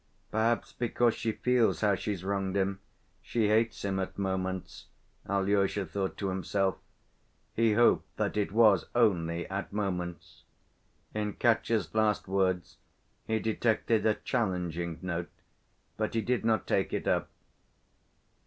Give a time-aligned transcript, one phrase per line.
[0.31, 2.79] "Perhaps because she feels how she's wronged him
[3.21, 4.87] she hates him at moments,"
[5.29, 6.79] Alyosha thought to himself.
[7.55, 10.43] He hoped that it was only "at moments."
[11.13, 12.77] In Katya's last words
[13.27, 15.29] he detected a challenging note,
[15.97, 17.29] but he did not take it up.